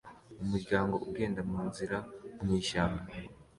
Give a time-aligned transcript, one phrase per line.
[0.43, 1.97] Umuryango ugenda munzira
[2.43, 3.03] mwishyamba